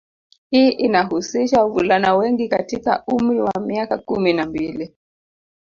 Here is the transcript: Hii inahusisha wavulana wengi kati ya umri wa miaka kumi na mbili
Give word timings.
Hii 0.51 0.69
inahusisha 0.69 1.63
wavulana 1.63 2.15
wengi 2.15 2.47
kati 2.49 2.75
ya 2.89 3.03
umri 3.07 3.41
wa 3.41 3.53
miaka 3.59 3.97
kumi 3.97 4.33
na 4.33 4.45
mbili 4.45 4.95